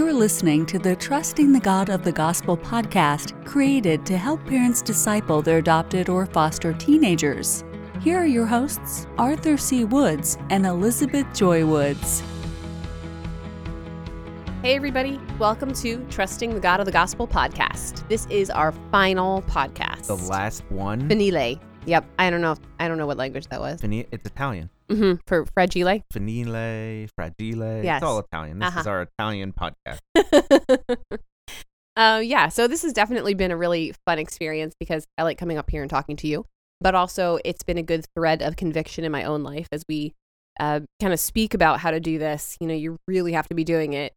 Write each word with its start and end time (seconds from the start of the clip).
You're 0.00 0.14
listening 0.14 0.64
to 0.64 0.78
the 0.78 0.96
Trusting 0.96 1.52
the 1.52 1.60
God 1.60 1.90
of 1.90 2.04
the 2.04 2.10
Gospel 2.10 2.56
podcast, 2.56 3.44
created 3.44 4.06
to 4.06 4.16
help 4.16 4.42
parents 4.46 4.80
disciple 4.80 5.42
their 5.42 5.58
adopted 5.58 6.08
or 6.08 6.24
foster 6.24 6.72
teenagers. 6.72 7.64
Here 8.00 8.16
are 8.16 8.24
your 8.26 8.46
hosts, 8.46 9.06
Arthur 9.18 9.58
C. 9.58 9.84
Woods 9.84 10.38
and 10.48 10.64
Elizabeth 10.64 11.26
Joy 11.34 11.66
Woods. 11.66 12.22
Hey, 14.62 14.74
everybody. 14.74 15.20
Welcome 15.38 15.74
to 15.74 16.02
Trusting 16.08 16.54
the 16.54 16.60
God 16.60 16.80
of 16.80 16.86
the 16.86 16.92
Gospel 16.92 17.28
podcast. 17.28 18.08
This 18.08 18.24
is 18.30 18.48
our 18.48 18.72
final 18.90 19.42
podcast. 19.42 20.06
The 20.06 20.16
last 20.16 20.64
one. 20.70 21.10
Finile. 21.10 21.60
Yep. 21.84 22.06
I 22.18 22.30
don't 22.30 22.40
know. 22.40 22.56
I 22.78 22.88
don't 22.88 22.96
know 22.96 23.06
what 23.06 23.18
language 23.18 23.48
that 23.48 23.60
was. 23.60 23.82
Fini- 23.82 24.06
it's 24.10 24.24
Italian. 24.24 24.70
Hmm 24.90 25.14
For 25.26 25.46
fragile. 25.46 26.02
Finile, 26.12 27.08
fragile. 27.16 27.84
Yes. 27.84 28.02
It's 28.02 28.04
all 28.08 28.18
Italian. 28.18 28.58
This 28.58 28.68
Uh-huh. 28.68 28.80
is 28.80 28.86
our 28.86 29.02
Italian 29.02 29.52
podcast. 29.52 29.98
uh, 31.96 32.20
yeah. 32.22 32.48
So 32.48 32.66
this 32.66 32.82
has 32.82 32.92
definitely 32.92 33.34
been 33.34 33.50
a 33.50 33.56
really 33.56 33.94
fun 34.06 34.18
experience 34.18 34.74
because 34.78 35.06
I 35.18 35.22
like 35.22 35.38
coming 35.38 35.58
up 35.58 35.70
here 35.70 35.82
and 35.82 35.90
talking 35.90 36.16
to 36.16 36.26
you, 36.28 36.46
but 36.80 36.94
also 36.94 37.38
it's 37.44 37.62
been 37.62 37.78
a 37.78 37.82
good 37.82 38.04
thread 38.16 38.42
of 38.42 38.56
conviction 38.56 39.04
in 39.04 39.12
my 39.12 39.24
own 39.24 39.42
life 39.42 39.68
as 39.72 39.82
we 39.88 40.12
uh, 40.58 40.80
kind 41.00 41.12
of 41.12 41.20
speak 41.20 41.54
about 41.54 41.80
how 41.80 41.90
to 41.90 42.00
do 42.00 42.18
this. 42.18 42.56
You 42.60 42.66
know, 42.66 42.74
you 42.74 42.96
really 43.08 43.32
have 43.32 43.48
to 43.48 43.54
be 43.54 43.64
doing 43.64 43.92
it 43.92 44.12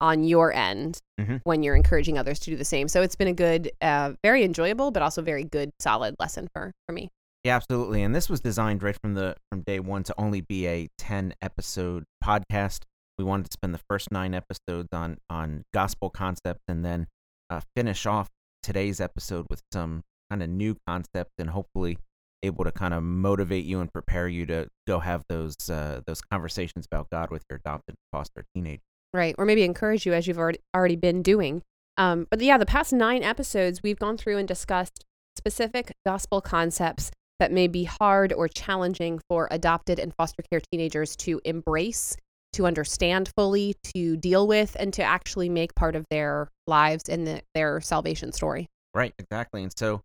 on 0.00 0.24
your 0.24 0.52
end 0.52 0.98
Mhm. 1.18 1.40
when 1.44 1.62
you're 1.62 1.74
encouraging 1.74 2.18
others 2.18 2.38
to 2.40 2.50
do 2.50 2.56
the 2.56 2.64
same. 2.66 2.86
So 2.86 3.00
it's 3.00 3.16
been 3.16 3.28
a 3.28 3.32
good, 3.32 3.70
uh, 3.80 4.12
very 4.22 4.44
enjoyable, 4.44 4.90
but 4.90 5.02
also 5.02 5.22
very 5.22 5.42
good, 5.44 5.70
solid 5.80 6.14
lesson 6.20 6.48
for 6.54 6.72
for 6.86 6.92
me. 6.92 7.08
Yeah, 7.46 7.54
absolutely. 7.54 8.02
And 8.02 8.12
this 8.12 8.28
was 8.28 8.40
designed 8.40 8.82
right 8.82 8.98
from 9.00 9.14
the 9.14 9.36
from 9.52 9.60
day 9.60 9.78
one 9.78 10.02
to 10.02 10.14
only 10.18 10.40
be 10.40 10.66
a 10.66 10.88
ten 10.98 11.32
episode 11.40 12.02
podcast. 12.22 12.80
We 13.18 13.24
wanted 13.24 13.46
to 13.46 13.52
spend 13.52 13.72
the 13.72 13.80
first 13.88 14.10
nine 14.10 14.34
episodes 14.34 14.88
on 14.92 15.18
on 15.30 15.62
gospel 15.72 16.10
concepts 16.10 16.64
and 16.66 16.84
then 16.84 17.06
uh, 17.48 17.60
finish 17.76 18.04
off 18.04 18.30
today's 18.64 19.00
episode 19.00 19.46
with 19.48 19.62
some 19.72 20.02
kind 20.28 20.42
of 20.42 20.48
new 20.48 20.76
concepts 20.88 21.34
and 21.38 21.50
hopefully 21.50 21.98
able 22.42 22.64
to 22.64 22.72
kind 22.72 22.92
of 22.92 23.04
motivate 23.04 23.64
you 23.64 23.78
and 23.78 23.92
prepare 23.92 24.26
you 24.26 24.44
to 24.46 24.66
go 24.88 24.98
have 24.98 25.22
those 25.28 25.54
uh, 25.70 26.00
those 26.04 26.20
conversations 26.20 26.84
about 26.90 27.06
God 27.12 27.30
with 27.30 27.44
your 27.48 27.60
adopted 27.64 27.94
foster 28.10 28.44
teenager. 28.56 28.82
right 29.14 29.36
or 29.38 29.44
maybe 29.44 29.62
encourage 29.62 30.04
you 30.04 30.14
as 30.14 30.26
you've 30.26 30.38
already 30.38 30.58
already 30.74 30.96
been 30.96 31.22
doing 31.22 31.62
um, 31.96 32.26
but 32.28 32.40
yeah 32.40 32.58
the 32.58 32.66
past 32.66 32.92
nine 32.92 33.22
episodes 33.22 33.84
we've 33.84 34.00
gone 34.00 34.16
through 34.16 34.36
and 34.36 34.48
discussed 34.48 35.04
specific 35.36 35.92
gospel 36.04 36.40
concepts 36.40 37.12
that 37.38 37.52
may 37.52 37.68
be 37.68 37.84
hard 37.84 38.32
or 38.32 38.48
challenging 38.48 39.20
for 39.28 39.48
adopted 39.50 39.98
and 39.98 40.14
foster 40.14 40.42
care 40.50 40.60
teenagers 40.72 41.16
to 41.16 41.40
embrace 41.44 42.16
to 42.52 42.66
understand 42.66 43.30
fully 43.36 43.74
to 43.94 44.16
deal 44.16 44.46
with 44.46 44.76
and 44.78 44.92
to 44.94 45.02
actually 45.02 45.48
make 45.48 45.74
part 45.74 45.94
of 45.94 46.04
their 46.10 46.48
lives 46.66 47.08
and 47.08 47.26
the, 47.26 47.42
their 47.54 47.80
salvation 47.80 48.32
story 48.32 48.68
Right, 48.96 49.12
exactly. 49.18 49.62
And 49.62 49.70
so 49.76 50.00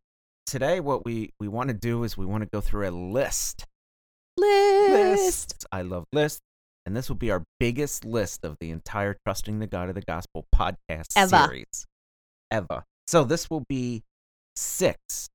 today 0.46 0.82
what 0.82 1.06
we 1.06 1.32
we 1.40 1.48
want 1.48 1.70
to 1.70 1.74
do 1.74 2.04
is 2.04 2.18
we 2.18 2.26
want 2.26 2.44
to 2.44 2.50
go 2.52 2.60
through 2.60 2.90
a 2.90 2.92
list. 2.92 3.66
list 4.38 5.66
I 5.72 5.84
love 5.84 6.04
lists. 6.12 6.42
And 6.86 6.94
this 6.94 7.08
will 7.08 7.16
be 7.16 7.32
our 7.32 7.44
biggest 7.58 8.04
list 8.04 8.44
of 8.44 8.58
the 8.60 8.70
entire 8.70 9.16
Trusting 9.26 9.60
the 9.60 9.68
God 9.68 9.88
of 9.88 9.96
the 9.96 10.02
Gospel 10.02 10.46
podcast 10.54 11.06
Ever. 11.16 11.46
series. 11.46 11.86
Ever. 12.52 12.84
So 13.08 13.24
this 13.24 13.50
will 13.50 13.64
be 13.70 14.02
six. 14.58 15.30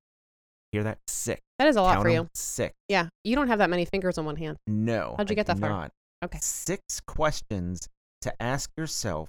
Hear 0.73 0.83
that? 0.85 0.99
Six. 1.07 1.41
That 1.59 1.69
is 1.69 1.77
a 1.77 1.83
lot 1.83 1.95
Count 1.95 2.05
for 2.05 2.11
you 2.11 2.29
Six. 2.35 2.75
yeah 2.89 3.09
you 3.25 3.35
don't 3.37 3.49
have 3.49 3.59
that 3.59 3.71
many 3.71 3.85
fingers 3.85 4.19
on 4.19 4.25
one 4.25 4.37
hand 4.37 4.57
No. 4.67 5.15
How'd 5.17 5.31
you 5.31 5.35
I 5.35 5.37
get 5.37 5.47
that 5.47 5.59
far? 5.59 5.69
not. 5.71 5.91
okay 6.25 6.39
Six 6.41 7.01
questions 7.07 7.89
to 8.23 8.33
ask 8.43 8.71
yourself 8.77 9.29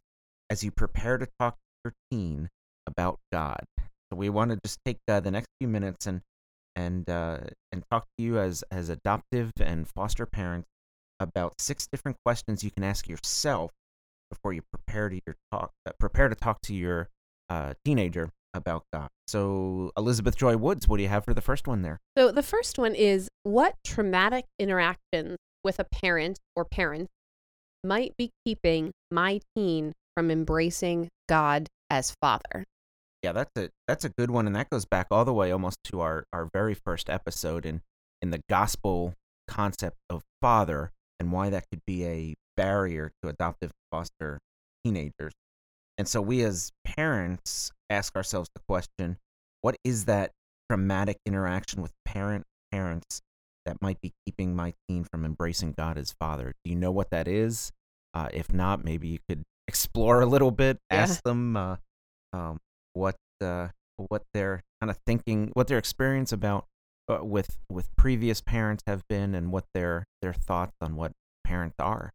as 0.49 0.63
you 0.63 0.71
prepare 0.71 1.17
to 1.17 1.27
talk 1.39 1.53
to 1.55 1.59
your 1.85 1.93
teen 2.11 2.49
about 2.87 3.19
God. 3.33 3.63
So 3.79 4.15
we 4.15 4.29
want 4.29 4.51
to 4.51 4.59
just 4.65 4.79
take 4.85 4.97
uh, 5.09 5.19
the 5.19 5.29
next 5.31 5.47
few 5.59 5.67
minutes 5.67 6.07
and 6.07 6.21
and 6.75 7.09
uh, 7.09 7.39
and 7.71 7.83
talk 7.91 8.05
to 8.17 8.23
you 8.23 8.39
as 8.39 8.63
as 8.71 8.87
adoptive 8.89 9.51
and 9.59 9.87
foster 9.87 10.25
parents 10.25 10.67
about 11.19 11.53
six 11.59 11.87
different 11.91 12.15
questions 12.25 12.63
you 12.63 12.71
can 12.71 12.83
ask 12.83 13.09
yourself 13.09 13.71
before 14.31 14.53
you 14.53 14.61
prepare 14.71 15.09
to 15.09 15.19
your 15.25 15.35
talk 15.51 15.71
uh, 15.85 15.91
prepare 15.99 16.29
to 16.29 16.35
talk 16.35 16.61
to 16.61 16.73
your 16.73 17.09
uh, 17.49 17.73
teenager 17.83 18.29
about 18.57 18.83
God. 18.91 19.07
So 19.27 19.91
Elizabeth 19.97 20.35
Joy 20.35 20.57
Woods, 20.57 20.87
what 20.87 20.97
do 20.97 21.03
you 21.03 21.09
have 21.09 21.23
for 21.23 21.33
the 21.33 21.41
first 21.41 21.67
one 21.67 21.81
there? 21.81 21.99
So 22.17 22.31
the 22.31 22.43
first 22.43 22.77
one 22.77 22.95
is 22.95 23.29
what 23.43 23.75
traumatic 23.83 24.45
interactions 24.59 25.37
with 25.63 25.79
a 25.79 25.85
parent 25.85 26.39
or 26.55 26.65
parents 26.65 27.11
might 27.83 28.15
be 28.17 28.31
keeping 28.45 28.91
my 29.11 29.39
teen 29.55 29.93
from 30.15 30.31
embracing 30.31 31.09
God 31.29 31.67
as 31.89 32.13
father? 32.21 32.65
Yeah, 33.23 33.31
that's 33.31 33.51
a 33.57 33.69
that's 33.87 34.05
a 34.05 34.09
good 34.09 34.31
one, 34.31 34.47
and 34.47 34.55
that 34.55 34.69
goes 34.69 34.85
back 34.85 35.07
all 35.11 35.25
the 35.25 35.33
way 35.33 35.51
almost 35.51 35.77
to 35.85 36.01
our 36.01 36.23
our 36.31 36.49
very 36.53 36.73
first 36.73 37.09
episode 37.09 37.65
in 37.65 37.81
in 38.21 38.29
the 38.31 38.41
gospel 38.49 39.13
concept 39.47 39.97
of 40.09 40.23
father 40.41 40.91
and 41.19 41.31
why 41.31 41.49
that 41.49 41.65
could 41.69 41.81
be 41.85 42.05
a 42.05 42.35
barrier 42.55 43.11
to 43.21 43.29
adoptive 43.29 43.71
foster 43.91 44.39
teenagers. 44.83 45.33
And 45.97 46.07
so 46.07 46.21
we 46.21 46.43
as 46.43 46.71
parents 46.97 47.71
ask 47.89 48.15
ourselves 48.15 48.49
the 48.55 48.61
question, 48.67 49.17
what 49.61 49.75
is 49.83 50.05
that 50.05 50.31
traumatic 50.69 51.17
interaction 51.25 51.81
with 51.81 51.91
parent 52.05 52.43
parents 52.71 53.21
that 53.65 53.81
might 53.81 54.01
be 54.01 54.11
keeping 54.25 54.55
my 54.55 54.73
teen 54.89 55.03
from 55.05 55.23
embracing 55.23 55.73
God 55.77 55.97
as 55.97 56.13
father? 56.19 56.53
Do 56.63 56.69
you 56.71 56.75
know 56.75 56.91
what 56.91 57.09
that 57.11 57.27
is? 57.27 57.71
Uh, 58.13 58.29
if 58.33 58.51
not, 58.51 58.83
maybe 58.83 59.07
you 59.07 59.19
could 59.29 59.43
explore 59.67 60.21
a 60.21 60.25
little 60.25 60.51
bit, 60.51 60.77
Yeah. 60.91 60.97
ask 61.01 61.21
them 61.23 61.55
uh, 61.55 61.75
um, 62.33 62.57
what 62.93 63.15
uh, 63.41 63.67
what 64.09 64.23
their 64.33 64.61
kind 64.81 64.89
of 64.89 64.97
thinking, 65.05 65.51
what 65.53 65.67
their 65.67 65.77
experience 65.77 66.31
about 66.31 66.65
uh, 67.09 67.23
with 67.23 67.57
with 67.69 67.87
previous 67.95 68.41
parents 68.41 68.83
have 68.87 69.01
been, 69.07 69.35
and 69.35 69.51
what 69.51 69.65
their 69.73 70.05
their 70.21 70.33
thoughts 70.33 70.73
on 70.81 70.95
what 70.95 71.11
parents 71.43 71.75
are. 71.79 72.11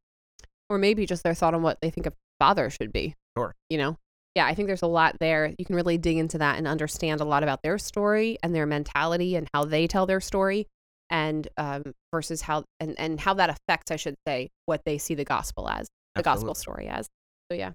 Or 0.68 0.78
maybe 0.78 1.06
just 1.06 1.22
their 1.22 1.34
thought 1.34 1.54
on 1.54 1.62
what 1.62 1.78
they 1.82 1.90
think 1.90 2.06
a 2.06 2.12
father 2.40 2.70
should 2.70 2.92
be. 2.92 3.14
Sure. 3.36 3.54
You 3.68 3.78
know? 3.78 3.96
Yeah, 4.34 4.46
I 4.46 4.54
think 4.54 4.66
there's 4.66 4.82
a 4.82 4.86
lot 4.86 5.16
there. 5.20 5.52
You 5.58 5.64
can 5.64 5.76
really 5.76 5.98
dig 5.98 6.16
into 6.16 6.38
that 6.38 6.56
and 6.56 6.66
understand 6.66 7.20
a 7.20 7.24
lot 7.24 7.42
about 7.42 7.62
their 7.62 7.76
story 7.78 8.38
and 8.42 8.54
their 8.54 8.66
mentality 8.66 9.36
and 9.36 9.48
how 9.52 9.64
they 9.64 9.86
tell 9.86 10.06
their 10.06 10.20
story 10.20 10.66
and 11.10 11.46
um, 11.58 11.92
versus 12.12 12.40
how 12.40 12.64
and, 12.80 12.98
and 12.98 13.20
how 13.20 13.34
that 13.34 13.50
affects, 13.50 13.90
I 13.90 13.96
should 13.96 14.16
say, 14.26 14.50
what 14.64 14.82
they 14.86 14.96
see 14.96 15.14
the 15.14 15.24
gospel 15.24 15.68
as, 15.68 15.88
the 16.14 16.22
gospel 16.22 16.54
story 16.54 16.88
as. 16.88 17.08
So 17.50 17.56
yeah. 17.56 17.72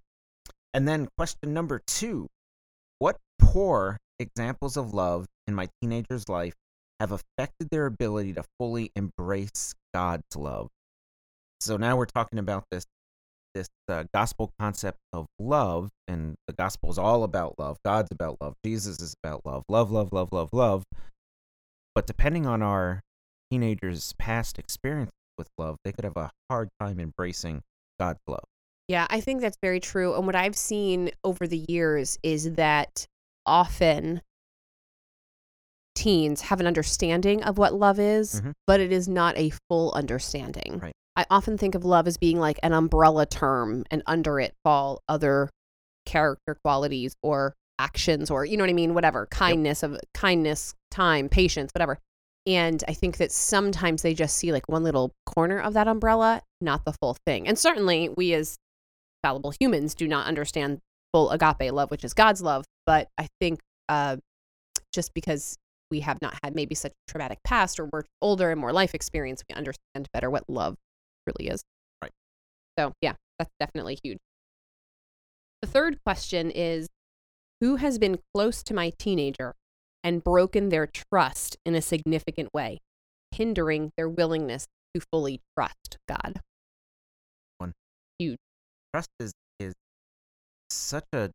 And 0.73 0.87
then 0.87 1.07
question 1.17 1.53
number 1.53 1.81
two: 1.85 2.27
What 2.97 3.17
poor 3.37 3.97
examples 4.17 4.75
of 4.75 4.93
love 4.93 5.27
in 5.45 5.53
my 5.53 5.69
teenager's 5.79 6.27
life 6.27 6.55
have 6.99 7.11
affected 7.11 7.69
their 7.69 7.85
ability 7.85 8.33
to 8.33 8.43
fully 8.59 8.91
embrace 8.95 9.75
God's 9.93 10.35
love? 10.35 10.69
So 11.59 11.77
now 11.77 11.95
we're 11.95 12.05
talking 12.05 12.39
about 12.39 12.65
this 12.71 12.85
this 13.57 13.67
uh, 13.89 14.03
gospel 14.13 14.51
concept 14.59 14.99
of 15.13 15.25
love, 15.39 15.89
and 16.07 16.35
the 16.47 16.53
gospel 16.53 16.89
is 16.89 16.97
all 16.97 17.23
about 17.23 17.55
love. 17.57 17.77
God's 17.83 18.11
about 18.11 18.37
love. 18.39 18.53
Jesus 18.63 18.99
is 19.01 19.15
about 19.23 19.41
love. 19.45 19.63
Love, 19.67 19.91
love, 19.91 20.13
love, 20.13 20.29
love, 20.31 20.49
love. 20.53 20.83
But 21.95 22.05
depending 22.05 22.45
on 22.45 22.61
our 22.61 23.01
teenagers' 23.51 24.13
past 24.19 24.59
experience 24.59 25.11
with 25.37 25.49
love, 25.57 25.77
they 25.83 25.91
could 25.91 26.03
have 26.05 26.17
a 26.17 26.29
hard 26.49 26.69
time 26.79 26.99
embracing 26.99 27.61
God's 27.99 28.19
love. 28.27 28.43
Yeah, 28.87 29.07
I 29.09 29.19
think 29.19 29.41
that's 29.41 29.57
very 29.61 29.79
true. 29.79 30.15
And 30.15 30.25
what 30.25 30.35
I've 30.35 30.55
seen 30.55 31.11
over 31.23 31.47
the 31.47 31.65
years 31.67 32.17
is 32.23 32.53
that 32.53 33.05
often 33.45 34.21
teens 35.95 36.41
have 36.41 36.59
an 36.59 36.67
understanding 36.67 37.43
of 37.43 37.57
what 37.57 37.73
love 37.73 37.99
is, 37.99 38.41
Mhm. 38.41 38.53
but 38.67 38.79
it 38.79 38.91
is 38.91 39.07
not 39.07 39.35
a 39.37 39.51
full 39.67 39.91
understanding. 39.93 40.79
Right. 40.79 40.93
I 41.17 41.25
often 41.31 41.57
think 41.57 41.73
of 41.73 41.83
love 41.83 42.07
as 42.07 42.17
being 42.17 42.39
like 42.39 42.59
an 42.61 42.73
umbrella 42.73 43.25
term, 43.25 43.83
and 43.89 44.03
under 44.05 44.39
it 44.39 44.53
fall 44.63 45.01
other 45.09 45.49
character 46.05 46.55
qualities 46.63 47.15
or 47.21 47.55
actions 47.79 48.31
or 48.31 48.45
you 48.45 48.55
know 48.55 48.63
what 48.63 48.69
I 48.69 48.73
mean, 48.73 48.93
whatever 48.93 49.27
kindness 49.29 49.83
of 49.83 49.97
kindness, 50.13 50.73
time, 50.91 51.27
patience, 51.27 51.71
whatever. 51.73 51.99
And 52.45 52.83
I 52.87 52.93
think 52.93 53.17
that 53.17 53.31
sometimes 53.31 54.03
they 54.03 54.13
just 54.13 54.37
see 54.37 54.53
like 54.53 54.69
one 54.69 54.83
little 54.83 55.11
corner 55.25 55.59
of 55.59 55.73
that 55.73 55.87
umbrella, 55.87 56.41
not 56.61 56.85
the 56.85 56.93
full 56.93 57.17
thing. 57.25 57.47
And 57.47 57.57
certainly 57.57 58.09
we 58.15 58.33
as 58.33 58.57
fallible 59.21 59.53
humans 59.59 59.95
do 59.95 60.07
not 60.07 60.27
understand 60.27 60.79
full 61.13 61.29
agape 61.31 61.73
love, 61.73 61.91
which 61.91 62.05
is 62.05 62.13
God's 62.13 62.41
love. 62.41 62.63
But 62.85 63.09
I 63.17 63.27
think 63.41 63.59
uh, 63.89 64.17
just 64.93 65.13
because 65.13 65.57
we 65.91 65.99
have 66.01 66.21
not 66.21 66.35
had 66.43 66.55
maybe 66.55 66.73
such 66.73 66.93
a 66.93 67.11
traumatic 67.11 67.39
past 67.43 67.79
or 67.79 67.89
we're 67.91 68.03
older 68.21 68.49
and 68.51 68.61
more 68.61 68.71
life 68.71 68.95
experience, 68.95 69.43
we 69.49 69.55
understand 69.55 70.07
better 70.13 70.29
what 70.29 70.43
love 70.47 70.77
really 71.27 71.49
is. 71.49 71.63
Right. 72.01 72.11
So, 72.79 72.93
yeah, 73.01 73.13
that's 73.37 73.51
definitely 73.59 73.99
huge. 74.03 74.17
The 75.61 75.67
third 75.67 75.97
question 76.05 76.51
is 76.51 76.87
Who 77.61 77.75
has 77.77 77.99
been 77.99 78.19
close 78.33 78.63
to 78.63 78.73
my 78.73 78.91
teenager 78.97 79.53
and 80.03 80.23
broken 80.23 80.69
their 80.69 80.87
trust 80.87 81.57
in 81.65 81.75
a 81.75 81.81
significant 81.81 82.49
way, 82.53 82.79
hindering 83.31 83.91
their 83.97 84.09
willingness 84.09 84.67
to 84.95 85.01
fully 85.11 85.41
trust 85.57 85.97
God? 86.07 86.41
One. 87.57 87.73
Huge. 88.19 88.37
Trust 88.93 89.09
is 89.19 89.33
is 89.59 89.73
such 90.69 91.05
a 91.13 91.31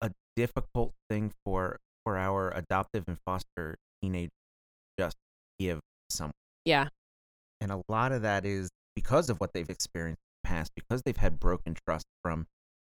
a 0.00 0.10
difficult 0.36 0.92
thing 1.08 1.32
for 1.44 1.78
for 2.04 2.16
our 2.16 2.50
adoptive 2.56 3.04
and 3.06 3.18
foster 3.26 3.76
teenagers 4.00 4.30
just 4.98 5.16
give 5.58 5.80
someone. 6.10 6.32
Yeah. 6.64 6.88
And 7.60 7.72
a 7.72 7.82
lot 7.88 8.12
of 8.12 8.22
that 8.22 8.44
is 8.44 8.68
because 8.94 9.30
of 9.30 9.38
what 9.38 9.52
they've 9.52 9.70
experienced 9.70 10.20
in 10.20 10.48
the 10.48 10.48
past, 10.48 10.72
because 10.74 11.02
they've 11.02 11.16
had 11.16 11.40
broken 11.40 11.74
trust 11.86 12.06
from 12.22 12.46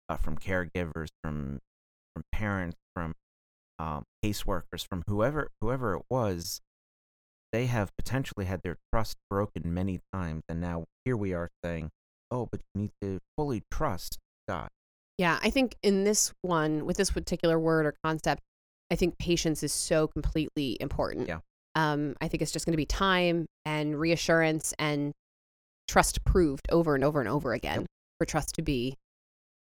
uh, 0.08 0.16
from 0.16 0.36
caregivers, 0.36 1.08
from 1.22 1.60
from 2.14 2.24
parents, 2.32 2.76
from 2.94 3.14
um, 3.78 4.04
caseworkers, 4.24 4.86
from 4.86 5.02
whoever 5.06 5.50
whoever 5.60 5.94
it 5.94 6.02
was. 6.10 6.60
They 7.52 7.66
have 7.66 7.90
potentially 7.96 8.46
had 8.46 8.62
their 8.62 8.76
trust 8.92 9.16
broken 9.28 9.74
many 9.74 10.00
times, 10.12 10.42
and 10.48 10.60
now 10.60 10.84
here 11.04 11.16
we 11.16 11.32
are 11.32 11.50
saying, 11.64 11.90
"Oh, 12.30 12.48
but 12.50 12.60
you 12.74 12.82
need 12.82 12.92
to 13.02 13.18
fully 13.36 13.62
trust 13.70 14.18
God." 14.48 14.68
Yeah, 15.18 15.38
I 15.42 15.50
think 15.50 15.76
in 15.82 16.04
this 16.04 16.32
one, 16.42 16.86
with 16.86 16.96
this 16.96 17.10
particular 17.10 17.58
word 17.58 17.86
or 17.86 17.94
concept, 18.04 18.42
I 18.90 18.96
think 18.96 19.18
patience 19.18 19.62
is 19.62 19.72
so 19.72 20.06
completely 20.06 20.76
important. 20.80 21.28
Yeah. 21.28 21.40
Um, 21.74 22.16
I 22.20 22.28
think 22.28 22.42
it's 22.42 22.50
just 22.50 22.66
going 22.66 22.72
to 22.72 22.78
be 22.78 22.86
time 22.86 23.46
and 23.64 23.98
reassurance 23.98 24.74
and 24.78 25.12
trust 25.90 26.24
proved 26.24 26.66
over 26.70 26.94
and 26.94 27.02
over 27.02 27.18
and 27.18 27.28
over 27.28 27.52
again 27.52 27.84
for 28.18 28.24
trust 28.24 28.54
to 28.54 28.62
be 28.62 28.96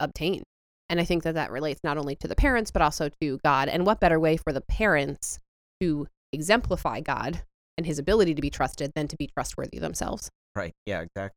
obtained. 0.01 0.43
And 0.89 0.99
I 0.99 1.05
think 1.05 1.23
that 1.23 1.35
that 1.35 1.53
relates 1.53 1.81
not 1.85 1.97
only 1.97 2.17
to 2.17 2.27
the 2.27 2.35
parents, 2.35 2.73
but 2.73 2.83
also 2.83 3.09
to 3.21 3.39
God. 3.45 3.69
And 3.69 3.87
what 3.87 4.01
better 4.01 4.19
way 4.19 4.37
for 4.37 4.53
the 4.53 4.63
parents 4.63 5.39
to 5.81 6.09
exemplify 6.33 7.01
God 7.01 7.43
and 7.77 7.87
his 7.87 8.01
ability 8.01 8.35
to 8.35 8.43
be 8.43 8.51
trusted 8.51 8.93
than 8.97 9.07
to 9.09 9.17
be 9.17 9.29
trustworthy 9.29 9.79
themselves? 9.79 10.29
Right. 10.57 10.73
Yeah, 10.87 11.03
exactly. 11.03 11.37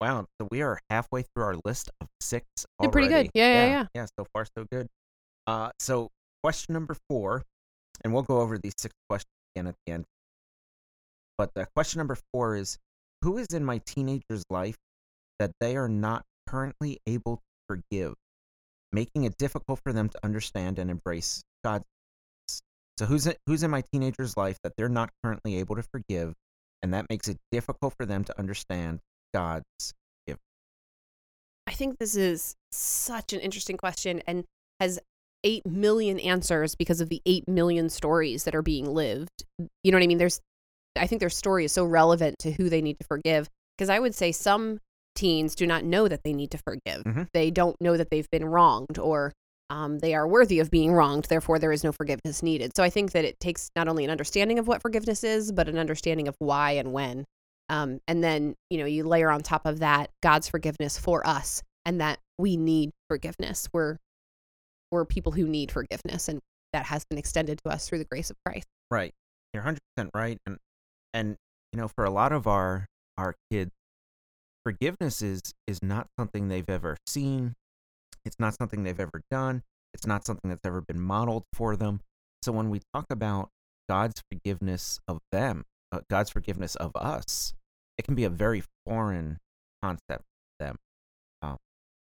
Wow. 0.00 0.26
So 0.40 0.48
we 0.50 0.62
are 0.62 0.78
halfway 0.88 1.22
through 1.22 1.44
our 1.44 1.56
list 1.64 1.90
of 2.00 2.08
six. 2.20 2.46
Did 2.80 2.90
pretty 2.90 3.08
good. 3.08 3.14
already. 3.14 3.30
Yeah, 3.34 3.52
yeah, 3.52 3.66
yeah. 3.66 3.86
Yeah, 3.94 4.06
so 4.18 4.26
far 4.32 4.46
so 4.56 4.64
good. 4.72 4.88
Uh, 5.46 5.70
so 5.78 6.08
question 6.42 6.72
number 6.72 6.96
four, 7.10 7.42
and 8.02 8.14
we'll 8.14 8.22
go 8.22 8.40
over 8.40 8.56
these 8.56 8.74
six 8.78 8.94
questions 9.10 9.30
again 9.54 9.66
at 9.66 9.74
the 9.84 9.92
end. 9.92 10.04
But 11.36 11.50
uh, 11.56 11.66
question 11.74 11.98
number 11.98 12.16
four 12.32 12.56
is 12.56 12.78
Who 13.22 13.38
is 13.38 13.48
in 13.48 13.64
my 13.64 13.78
teenager's 13.86 14.44
life 14.50 14.76
that 15.38 15.52
they 15.60 15.76
are 15.76 15.88
not 15.88 16.24
currently 16.48 16.98
able 17.06 17.36
to 17.36 17.42
forgive, 17.68 18.14
making 18.92 19.24
it 19.24 19.36
difficult 19.38 19.80
for 19.84 19.92
them 19.92 20.08
to 20.08 20.18
understand 20.24 20.78
and 20.78 20.90
embrace 20.90 21.42
God's 21.64 21.84
forgiveness? 21.84 22.62
So 22.98 23.06
who's 23.06 23.26
in, 23.26 23.34
who's 23.46 23.62
in 23.62 23.70
my 23.70 23.84
teenager's 23.92 24.36
life 24.36 24.58
that 24.64 24.72
they're 24.76 24.88
not 24.88 25.10
currently 25.24 25.58
able 25.58 25.76
to 25.76 25.82
forgive, 25.82 26.34
and 26.82 26.92
that 26.94 27.06
makes 27.08 27.28
it 27.28 27.38
difficult 27.52 27.94
for 27.96 28.06
them 28.06 28.24
to 28.24 28.38
understand 28.38 28.98
God's 29.32 29.94
gift. 30.26 30.40
I 31.68 31.72
think 31.72 31.98
this 31.98 32.16
is 32.16 32.56
such 32.72 33.32
an 33.32 33.40
interesting 33.40 33.76
question 33.76 34.20
and 34.26 34.44
has 34.80 34.98
8 35.44 35.64
million 35.66 36.18
answers 36.18 36.74
because 36.74 37.00
of 37.00 37.08
the 37.08 37.22
8 37.24 37.48
million 37.48 37.88
stories 37.88 38.44
that 38.44 38.54
are 38.54 38.62
being 38.62 38.86
lived. 38.86 39.44
You 39.58 39.92
know 39.92 39.96
what 39.96 40.04
I 40.04 40.06
mean? 40.06 40.18
There's 40.18 40.40
I 40.96 41.06
think 41.06 41.20
their 41.20 41.30
story 41.30 41.64
is 41.64 41.72
so 41.72 41.84
relevant 41.84 42.38
to 42.40 42.52
who 42.52 42.68
they 42.68 42.82
need 42.82 42.98
to 43.00 43.06
forgive 43.06 43.48
because 43.76 43.88
I 43.88 43.98
would 43.98 44.14
say 44.14 44.32
some 44.32 44.78
teens 45.14 45.54
do 45.54 45.66
not 45.66 45.84
know 45.84 46.08
that 46.08 46.20
they 46.24 46.32
need 46.32 46.50
to 46.52 46.58
forgive. 46.58 47.02
Mhm. 47.04 47.28
They 47.32 47.50
don't 47.50 47.76
know 47.80 47.96
that 47.96 48.10
they've 48.10 48.28
been 48.30 48.44
wronged 48.44 48.98
or 48.98 49.32
um, 49.70 50.00
they 50.00 50.14
are 50.14 50.28
worthy 50.28 50.58
of 50.58 50.70
being 50.70 50.92
wronged. 50.92 51.24
Therefore, 51.24 51.58
there 51.58 51.72
is 51.72 51.82
no 51.82 51.92
forgiveness 51.92 52.42
needed. 52.42 52.72
So 52.76 52.82
I 52.82 52.90
think 52.90 53.12
that 53.12 53.24
it 53.24 53.40
takes 53.40 53.70
not 53.74 53.88
only 53.88 54.04
an 54.04 54.10
understanding 54.10 54.58
of 54.58 54.68
what 54.68 54.82
forgiveness 54.82 55.24
is, 55.24 55.50
but 55.50 55.66
an 55.68 55.78
understanding 55.78 56.28
of 56.28 56.34
why 56.40 56.72
and 56.72 56.92
when. 56.92 57.24
Um, 57.70 58.00
and 58.06 58.22
then, 58.22 58.54
you 58.68 58.76
know, 58.76 58.84
you 58.84 59.04
layer 59.04 59.30
on 59.30 59.40
top 59.42 59.64
of 59.64 59.78
that 59.78 60.10
God's 60.22 60.46
forgiveness 60.48 60.98
for 60.98 61.26
us 61.26 61.62
and 61.86 62.00
that 62.02 62.18
we 62.38 62.58
need 62.58 62.90
forgiveness. 63.08 63.66
We're 63.72 63.96
we're 64.90 65.06
people 65.06 65.32
who 65.32 65.48
need 65.48 65.72
forgiveness 65.72 66.28
and 66.28 66.40
that 66.74 66.84
has 66.86 67.06
been 67.06 67.18
extended 67.18 67.58
to 67.64 67.70
us 67.72 67.88
through 67.88 67.98
the 67.98 68.04
grace 68.04 68.28
of 68.28 68.36
Christ. 68.44 68.66
Right. 68.90 69.14
You're 69.54 69.62
100% 69.62 69.78
right 70.14 70.38
and 70.44 70.58
and 71.12 71.36
you 71.72 71.78
know 71.78 71.88
for 71.88 72.04
a 72.04 72.10
lot 72.10 72.32
of 72.32 72.46
our 72.46 72.86
our 73.18 73.34
kids 73.50 73.70
forgiveness 74.64 75.22
is 75.22 75.42
is 75.66 75.82
not 75.82 76.08
something 76.18 76.48
they've 76.48 76.68
ever 76.68 76.96
seen. 77.06 77.54
It's 78.24 78.38
not 78.38 78.54
something 78.54 78.84
they've 78.84 79.00
ever 79.00 79.22
done. 79.30 79.62
It's 79.94 80.06
not 80.06 80.24
something 80.24 80.48
that's 80.50 80.64
ever 80.64 80.80
been 80.80 81.00
modeled 81.00 81.44
for 81.52 81.76
them. 81.76 82.00
So 82.42 82.52
when 82.52 82.70
we 82.70 82.80
talk 82.94 83.06
about 83.10 83.50
God's 83.88 84.22
forgiveness 84.30 85.00
of 85.08 85.18
them, 85.32 85.64
uh, 85.90 86.00
God's 86.08 86.30
forgiveness 86.30 86.76
of 86.76 86.92
us, 86.94 87.54
it 87.98 88.04
can 88.04 88.14
be 88.14 88.24
a 88.24 88.30
very 88.30 88.62
foreign 88.86 89.38
concept 89.82 90.22
to 90.22 90.64
them. 90.64 90.76
Um, 91.42 91.56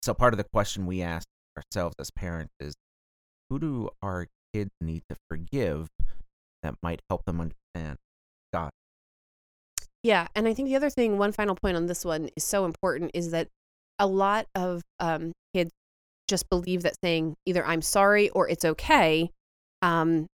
so 0.03 0.15
part 0.15 0.33
of 0.33 0.39
the 0.39 0.47
question 0.53 0.87
we 0.87 1.03
ask 1.03 1.27
ourselves 1.57 1.95
as 1.99 2.11
parents 2.11 2.53
is 2.61 2.75
who 3.49 3.59
do 3.59 3.91
our 4.03 4.27
kids 4.53 4.71
need 4.81 5.03
to 5.11 5.17
forgive 5.29 5.89
that 6.63 6.75
might 6.83 7.03
help 7.09 7.25
them 7.25 7.41
understand 7.41 7.99
God. 8.53 8.71
Yeah, 10.07 10.29
and 10.37 10.47
I 10.47 10.55
think 10.55 10.69
the 10.69 10.77
other 10.77 10.89
thing, 10.89 11.19
one 11.19 11.33
final 11.33 11.57
point 11.57 11.77
on 11.77 11.87
this 11.87 12.05
one 12.05 12.31
is 12.37 12.45
so 12.45 12.65
important 12.65 13.11
is 13.13 13.33
that 13.33 13.49
a 13.99 14.07
lot 14.07 14.47
of 14.55 14.83
um, 15.01 15.33
kids 15.53 15.73
just 16.29 16.49
believe 16.49 16.83
that 16.83 16.95
saying 17.03 17.35
either 17.45 17.67
"I'm 17.67 17.83
sorry" 17.83 18.29
or 18.31 18.49
"It's 18.49 18.65
okay" 18.65 19.31
um, 19.83 20.27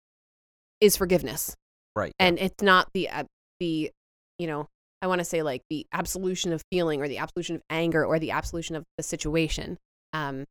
is 0.81 0.97
forgiveness, 0.97 1.55
Right. 1.95 2.11
yeah. 2.19 2.27
and 2.27 2.37
it's 2.37 2.61
not 2.61 2.89
the 2.93 3.07
uh, 3.07 3.23
the 3.61 3.91
you 4.37 4.47
know 4.47 4.67
I 5.01 5.07
want 5.07 5.19
to 5.19 5.25
say 5.25 5.41
like 5.41 5.61
the 5.69 5.85
absolution 5.93 6.51
of 6.51 6.61
feeling 6.69 7.01
or 7.01 7.07
the 7.07 7.19
absolution 7.19 7.55
of 7.55 7.61
anger 7.69 8.05
or 8.05 8.19
the 8.19 8.31
absolution 8.31 8.75
of 8.75 8.83
the 8.97 9.03
situation. 9.03 9.77
Um, 10.11 10.43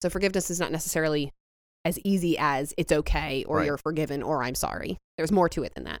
so 0.00 0.08
forgiveness 0.08 0.50
is 0.50 0.60
not 0.60 0.72
necessarily 0.72 1.30
as 1.84 1.98
easy 2.04 2.38
as 2.38 2.72
"It's 2.78 2.90
okay" 2.90 3.44
or 3.44 3.58
Right. 3.58 3.66
"You're 3.66 3.76
forgiven" 3.76 4.22
or 4.22 4.42
"I'm 4.42 4.54
sorry." 4.54 4.96
There's 5.18 5.30
more 5.30 5.50
to 5.50 5.62
it 5.62 5.74
than 5.74 5.84
that. 5.84 6.00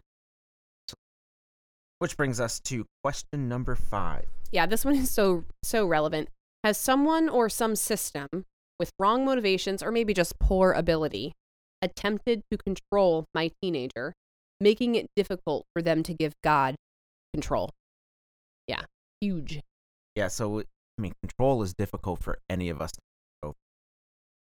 Which 1.98 2.16
brings 2.16 2.40
us 2.40 2.60
to 2.60 2.84
question 3.02 3.48
number 3.48 3.74
five. 3.74 4.26
Yeah, 4.52 4.66
this 4.66 4.84
one 4.84 4.96
is 4.96 5.10
so 5.10 5.44
so 5.62 5.86
relevant. 5.86 6.28
Has 6.62 6.76
someone 6.76 7.28
or 7.28 7.48
some 7.48 7.76
system 7.76 8.28
with 8.78 8.90
wrong 8.98 9.24
motivations 9.24 9.82
or 9.82 9.90
maybe 9.90 10.12
just 10.12 10.38
poor 10.38 10.72
ability 10.72 11.32
attempted 11.80 12.42
to 12.50 12.58
control 12.58 13.24
my 13.34 13.50
teenager, 13.62 14.12
making 14.60 14.94
it 14.94 15.06
difficult 15.16 15.64
for 15.72 15.82
them 15.82 16.02
to 16.02 16.12
give 16.14 16.34
God 16.42 16.74
control? 17.32 17.70
Yeah, 18.66 18.82
huge. 19.20 19.60
Yeah, 20.14 20.28
so 20.28 20.60
I 20.60 21.02
mean, 21.02 21.12
control 21.22 21.62
is 21.62 21.74
difficult 21.74 22.22
for 22.22 22.38
any 22.48 22.68
of 22.68 22.80
us. 22.80 22.92
to 22.92 22.98
control. 23.40 23.54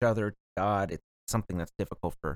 Each 0.01 0.07
other, 0.07 0.33
God, 0.57 0.91
it's 0.91 1.03
something 1.27 1.57
that's 1.57 1.71
difficult 1.77 2.15
for 2.21 2.35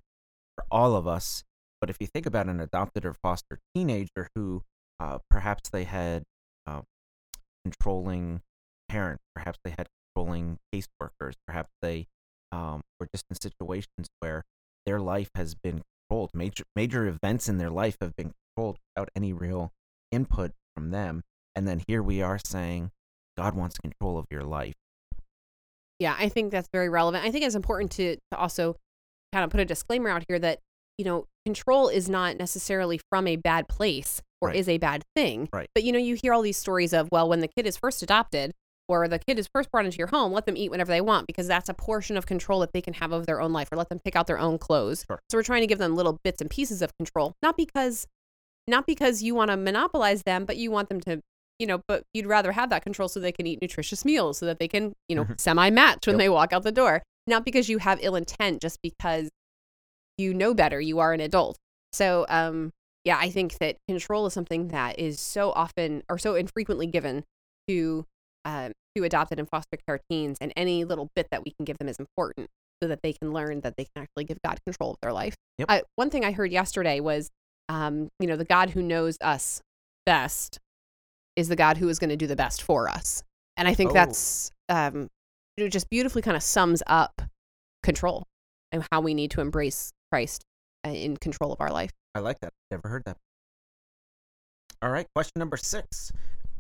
for 0.56 0.66
all 0.72 0.96
of 0.96 1.08
us. 1.08 1.44
But 1.80 1.90
if 1.90 1.98
you 2.00 2.08
think 2.08 2.26
about 2.26 2.48
an 2.48 2.60
adopted 2.60 3.06
or 3.06 3.14
foster 3.14 3.60
teenager 3.76 4.30
who 4.36 4.64
uh, 5.00 5.20
perhaps 5.30 5.70
they 5.70 5.84
had 5.84 6.24
um, 6.66 6.84
controlling 7.64 8.42
parents, 8.90 9.24
perhaps 9.36 9.60
they 9.64 9.72
had 9.72 9.88
controlling 10.16 10.58
caseworkers, 10.74 11.34
perhaps 11.46 11.70
they 11.82 12.08
um, 12.52 12.82
were 13.00 13.08
just 13.14 13.26
in 13.30 13.36
situations 13.36 14.08
where 14.20 14.44
their 14.86 15.00
life 15.00 15.30
has 15.36 15.54
been 15.54 15.82
controlled. 16.10 16.32
Major 16.34 16.64
major 16.76 17.08
events 17.08 17.50
in 17.50 17.58
their 17.58 17.70
life 17.70 17.98
have 18.02 18.16
been 18.16 18.34
controlled 18.56 18.78
without 18.96 19.10
any 19.16 19.34
real 19.34 19.72
input 20.12 20.52
from 20.76 20.92
them. 20.92 21.24
And 21.56 21.68
then 21.68 21.82
here 21.88 22.02
we 22.02 22.22
are 22.22 22.40
saying, 22.44 22.92
God 23.38 23.56
wants 23.56 23.78
control 23.78 24.18
of 24.18 24.26
your 24.32 24.44
life. 24.44 24.76
Yeah, 26.00 26.16
I 26.18 26.30
think 26.30 26.52
that's 26.52 26.70
very 26.72 26.90
relevant. 26.90 27.26
I 27.26 27.32
think 27.32 27.44
it's 27.44 27.56
important 27.56 27.92
to, 27.94 28.16
to 28.16 28.38
also 28.38 28.76
kind 29.34 29.44
of 29.44 29.50
put 29.50 29.60
a 29.60 29.66
disclaimer 29.66 30.10
out 30.10 30.24
here 30.28 30.40
that, 30.40 30.60
you 30.98 31.06
know, 31.06 31.26
control 31.46 31.90
is 31.90 32.08
not 32.08 32.38
necessarily 32.38 33.00
from 33.10 33.28
a 33.28 33.36
bad 33.36 33.68
place 33.68 34.22
or 34.42 34.50
Right. 34.50 34.58
is 34.58 34.70
a 34.70 34.78
bad 34.78 35.04
thing. 35.16 35.50
Right. 35.52 35.70
But, 35.74 35.84
you 35.84 35.92
know, 35.92 36.00
you 36.00 36.18
hear 36.22 36.34
all 36.34 36.42
these 36.42 36.58
stories 36.58 36.94
of, 36.94 37.10
well, 37.12 37.28
when 37.28 37.40
the 37.40 37.48
kid 37.48 37.66
is 37.66 37.78
first 37.78 38.04
adopted 38.04 38.52
or 38.88 39.08
the 39.08 39.20
kid 39.20 39.38
is 39.40 39.48
first 39.54 39.72
brought 39.72 39.86
into 39.86 39.98
your 39.98 40.08
home, 40.08 40.32
let 40.32 40.46
them 40.46 40.56
eat 40.56 40.70
whenever 40.72 40.90
they 40.92 41.02
want 41.02 41.28
because 41.28 41.48
that's 41.48 41.70
a 41.70 41.74
portion 41.74 42.16
of 42.18 42.26
control 42.26 42.60
that 42.62 42.72
they 42.74 42.82
can 42.82 42.94
have 42.94 43.12
of 43.12 43.26
their 43.26 43.42
own 43.42 43.52
life 43.52 43.68
or 43.72 43.78
let 43.78 43.90
them 43.90 44.00
pick 44.00 44.16
out 44.16 44.28
their 44.28 44.40
own 44.40 44.58
clothes. 44.58 45.04
Sure. 45.08 45.20
So 45.30 45.38
we're 45.38 45.44
trying 45.44 45.62
to 45.62 45.68
give 45.68 45.80
them 45.80 45.96
little 45.96 46.20
bits 46.24 46.40
and 46.42 46.50
pieces 46.50 46.82
of 46.82 46.96
control, 46.98 47.34
not 47.42 47.58
because 47.58 48.06
not 48.70 48.86
because 48.86 49.24
you 49.24 49.34
want 49.34 49.50
to 49.50 49.56
monopolize 49.58 50.24
them, 50.24 50.44
but 50.46 50.58
you 50.58 50.70
want 50.72 50.90
them 50.90 51.00
to, 51.02 51.22
you 51.58 51.66
know, 51.66 51.80
but 51.88 52.04
you'd 52.14 52.26
rather 52.28 52.52
have 52.52 52.70
that 52.70 52.84
control 52.84 53.08
so 53.08 53.18
they 53.20 53.32
can 53.32 53.48
eat 53.48 53.62
nutritious 53.62 54.04
meals, 54.04 54.38
so 54.38 54.46
that 54.46 54.60
they 54.60 54.68
can, 54.68 54.94
you 55.08 55.16
know, 55.16 55.24
Mhm. 55.24 55.40
semi 55.40 55.70
match 55.70 56.06
when 56.06 56.16
Yep. 56.16 56.20
they 56.20 56.30
walk 56.30 56.52
out 56.54 56.64
the 56.64 56.72
door. 56.72 57.02
Not 57.26 57.46
because 57.46 57.70
you 57.70 57.78
have 57.80 57.98
ill 58.02 58.16
intent, 58.16 58.62
just 58.62 58.82
because 58.82 59.30
you 60.18 60.34
know 60.34 60.54
better. 60.54 60.82
You 60.82 61.00
are 61.00 61.14
an 61.14 61.20
adult. 61.22 61.58
So, 61.94 62.26
um, 62.30 62.72
yeah, 63.08 63.18
I 63.18 63.30
think 63.30 63.58
that 63.60 63.78
control 63.88 64.26
is 64.26 64.34
something 64.34 64.68
that 64.68 65.00
is 65.00 65.22
so 65.22 65.52
often 65.52 66.04
or 66.10 66.18
so 66.18 66.36
infrequently 66.36 66.88
given 66.88 67.24
to 67.70 68.04
um, 68.44 68.74
to 68.98 69.06
adopted 69.06 69.40
and 69.40 69.48
foster 69.48 69.78
care 69.88 70.02
teens, 70.10 70.38
and 70.42 70.52
any 70.58 70.84
little 70.84 71.08
bit 71.16 71.28
that 71.32 71.46
we 71.46 71.52
can 71.52 71.64
give 71.64 71.78
them 71.78 71.88
is 71.88 72.00
important 72.00 72.50
so 72.84 72.90
that 72.90 73.00
they 73.04 73.14
can 73.14 73.32
learn 73.32 73.62
that 73.62 73.76
they 73.78 73.86
can 73.86 74.04
actually 74.04 74.26
give 74.26 74.38
God 74.46 74.60
control 74.66 74.92
of 74.92 74.98
their 75.02 75.14
life. 75.14 75.36
Yep. 75.58 75.68
I, 75.72 75.84
one 75.96 76.10
thing 76.10 76.26
I 76.26 76.34
heard 76.34 76.52
yesterday 76.52 77.00
was, 77.00 77.30
um, 77.70 78.10
you 78.20 78.28
know, 78.28 78.36
the 78.36 78.44
God 78.44 78.72
who 78.72 78.82
knows 78.82 79.18
us 79.22 79.62
best 80.06 80.60
is 81.38 81.48
the 81.48 81.56
God 81.56 81.78
who 81.78 81.88
is 81.88 82.00
going 82.00 82.10
to 82.10 82.18
do 82.18 82.28
the 82.28 82.36
best 82.36 82.62
for 82.62 82.90
us. 82.90 83.24
And 83.56 83.70
I 83.70 83.74
think 83.74 83.92
Oh. 83.92 83.94
that's 83.94 84.52
um, 84.68 85.08
it 85.56 85.70
just 85.70 85.90
beautifully 85.90 86.22
kind 86.22 86.36
of 86.36 86.44
sums 86.44 86.84
up 86.88 87.22
control 87.84 88.28
and 88.74 88.86
how 88.92 89.00
we 89.00 89.14
need 89.14 89.32
to 89.32 89.40
embrace 89.42 89.94
Christ 90.12 90.44
uh, 90.86 90.90
in 90.90 91.16
control 91.16 91.54
of 91.54 91.62
our 91.62 91.72
life. 91.72 91.92
I 92.18 92.20
like 92.20 92.40
that. 92.40 92.52
Never 92.72 92.90
heard 92.90 93.04
that. 93.06 93.18
All 94.82 94.90
right, 94.90 95.06
question 95.14 95.34
number 95.38 95.56
six. 95.56 96.12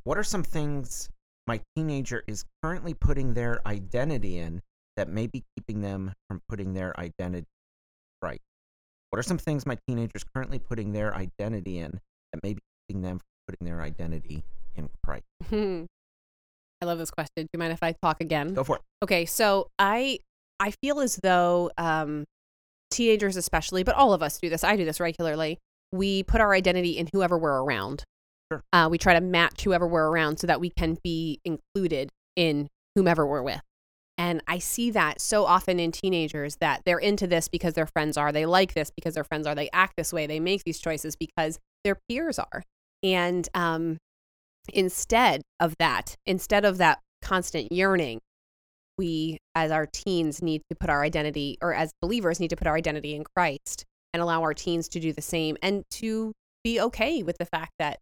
What 0.04 0.16
are 0.16 0.24
some 0.24 0.44
things 0.44 1.10
my 1.48 1.60
teenager 1.76 2.24
is 2.28 2.46
currently 2.62 2.94
putting 2.94 3.34
their 3.34 3.60
identity 3.68 4.38
in 4.38 4.62
that 4.98 5.10
may 5.10 5.26
be 5.26 5.44
keeping 5.56 5.82
them 5.82 6.14
from 6.28 6.42
putting 6.48 6.74
their 6.76 6.98
identity 7.00 7.48
right? 8.22 8.40
What 9.10 9.20
are 9.20 9.24
some 9.24 9.40
things 9.40 9.66
my 9.66 9.78
teenager 9.88 10.12
is 10.16 10.24
currently 10.36 10.60
putting 10.60 10.92
their 10.92 11.16
identity 11.16 11.80
in 11.80 12.00
that 12.34 12.44
may 12.44 12.54
be 12.54 12.62
keeping 12.88 13.02
them 13.02 13.18
from 13.18 13.28
putting 13.48 13.66
their 13.66 13.82
identity 13.82 14.44
in 14.76 14.90
Christ? 15.04 15.24
I 15.52 16.86
love 16.86 17.00
this 17.00 17.10
question. 17.10 17.32
Do 17.38 17.48
you 17.54 17.60
mind 17.60 17.74
if 17.74 17.82
I 17.82 17.94
talk 17.94 18.22
again? 18.22 18.54
Go 18.54 18.64
for 18.64 18.76
it. 18.76 18.82
Okay, 19.04 19.26
so 19.26 19.72
I 19.80 20.20
I 20.60 20.70
feel 20.84 21.00
as 21.00 21.16
though 21.16 21.72
um, 21.80 22.26
teenagers, 22.90 23.36
especially, 23.36 23.84
but 23.84 23.96
all 23.96 24.14
of 24.14 24.22
us 24.22 24.40
do 24.40 24.50
this. 24.50 24.64
I 24.64 24.76
do 24.76 24.86
this 24.86 25.00
regularly. 25.00 25.60
We 25.92 26.24
put 26.24 26.42
our 26.42 26.54
identity 26.54 26.92
in 26.92 27.08
whoever 27.12 27.38
we're 27.38 27.64
around. 27.64 28.04
Sure. 28.52 28.64
Uh, 28.72 28.88
we 28.90 28.98
try 28.98 29.14
to 29.14 29.22
match 29.22 29.64
whoever 29.64 29.88
we're 29.88 30.08
around 30.08 30.38
so 30.38 30.48
that 30.48 30.60
we 30.60 30.70
can 30.70 30.98
be 31.04 31.40
included 31.44 32.10
in 32.36 32.68
whomever 32.96 33.26
we're 33.26 33.44
with. 33.44 33.62
And 34.18 34.42
I 34.48 34.58
see 34.58 34.90
that 34.92 35.22
so 35.22 35.46
often 35.46 35.80
in 35.80 35.92
teenagers 35.92 36.56
that 36.58 36.82
they're 36.86 36.98
into 36.98 37.28
this 37.28 37.48
because 37.48 37.76
their 37.76 37.86
friends 37.86 38.18
are. 38.18 38.32
They 38.32 38.46
like 38.46 38.74
this 38.74 38.90
because 38.90 39.14
their 39.14 39.24
friends 39.24 39.46
are. 39.46 39.54
They 39.54 39.70
act 39.72 39.94
this 39.96 40.12
way. 40.12 40.26
They 40.26 40.40
make 40.40 40.64
these 40.64 40.80
choices 40.80 41.16
because 41.16 41.60
their 41.84 41.98
peers 42.10 42.40
are. 42.40 42.64
And 43.04 43.48
um, 43.54 43.98
instead 44.74 45.44
of 45.60 45.76
that, 45.78 46.16
instead 46.26 46.66
of 46.66 46.80
that 46.80 47.00
constant 47.22 47.72
yearning, 47.72 48.22
we 48.98 49.40
as 49.56 49.72
our 49.72 49.86
teens 49.86 50.42
need 50.42 50.62
to 50.70 50.76
put 50.76 50.90
our 50.90 51.04
identity, 51.04 51.58
or 51.62 51.74
as 51.74 51.92
believers 52.02 52.40
need 52.40 52.50
to 52.50 52.56
put 52.56 52.68
our 52.68 52.76
identity 52.76 53.16
in 53.16 53.24
Christ 53.24 53.86
and 54.14 54.22
allow 54.22 54.42
our 54.42 54.54
teens 54.54 54.88
to 54.90 55.00
do 55.00 55.14
the 55.14 55.22
same 55.22 55.58
and 55.62 55.84
to 55.92 56.34
be 56.64 56.80
okay 56.82 57.24
with 57.24 57.38
the 57.38 57.46
fact 57.46 57.74
that 57.80 58.00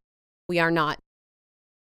we 0.48 0.60
are 0.60 0.72
not 0.72 1.00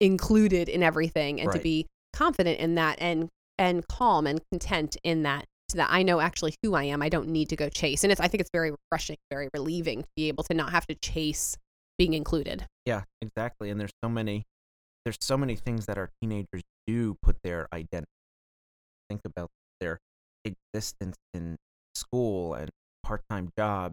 included 0.01 0.69
in 0.69 0.83
everything 0.83 1.41
and 1.41 1.53
to 1.53 1.59
be 1.59 1.87
confident 2.13 2.59
in 2.59 2.75
that 2.75 2.97
and 3.01 3.29
and 3.59 3.87
calm 3.87 4.27
and 4.27 4.41
content 4.51 4.97
in 5.05 5.23
that 5.23 5.45
so 5.71 5.79
that 5.79 5.89
I 5.91 6.03
know 6.03 6.21
actually 6.21 6.55
who 6.63 6.75
I 6.75 6.85
am. 6.85 7.03
I 7.03 7.09
don't 7.09 7.29
need 7.29 7.49
to 7.51 7.57
go 7.57 7.69
chase. 7.69 8.05
And 8.05 8.13
it's 8.13 8.21
I 8.21 8.29
think 8.29 8.41
it's 8.41 8.51
very 8.53 8.71
refreshing, 8.71 9.17
very 9.31 9.49
relieving 9.55 10.03
to 10.03 10.09
be 10.17 10.29
able 10.29 10.45
to 10.45 10.55
not 10.55 10.73
have 10.73 10.87
to 10.89 10.95
chase 10.95 11.57
being 11.99 12.15
included. 12.15 12.67
Yeah, 12.85 13.03
exactly. 13.23 13.71
And 13.71 13.81
there's 13.81 13.93
so 14.03 14.09
many 14.09 14.45
there's 15.05 15.19
so 15.21 15.37
many 15.37 15.55
things 15.55 15.87
that 15.87 15.99
our 15.99 16.11
teenagers 16.21 16.63
do 16.87 17.17
put 17.23 17.37
their 17.43 17.69
identity. 17.73 18.09
Think 19.15 19.33
about 19.37 19.51
their 19.81 20.01
existence 20.45 21.17
in 21.33 21.57
school 21.95 22.55
and 22.55 22.71
part-time 23.05 23.51
job, 23.57 23.93